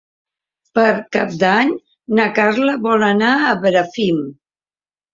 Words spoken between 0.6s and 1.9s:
Per Cap d'Any